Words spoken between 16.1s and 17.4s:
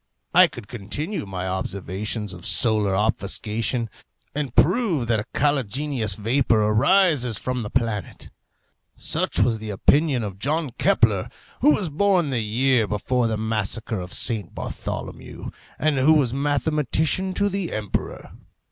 was mathematician